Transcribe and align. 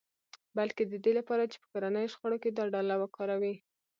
بلکې 0.57 0.83
د 0.85 0.93
دې 1.03 1.11
لپاره 1.19 1.43
چې 1.51 1.57
په 1.61 1.67
کورنیو 1.73 2.11
شخړو 2.13 2.37
کې 2.43 2.49
دا 2.51 2.63
ډله 2.73 2.95
وکاروي 2.99 3.55